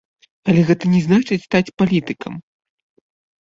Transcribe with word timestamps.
Але 0.53 0.61
гэта 0.69 0.85
не 0.93 1.01
значыць 1.07 1.37
стаць 1.47 1.73
палітыкам. 1.83 2.33